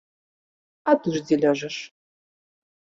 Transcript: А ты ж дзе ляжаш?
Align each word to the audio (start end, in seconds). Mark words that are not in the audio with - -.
А 0.89 0.95
ты 1.03 1.07
ж 1.19 1.23
дзе 1.29 1.35
ляжаш? 1.45 1.75